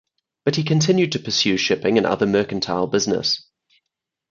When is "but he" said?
0.45-0.63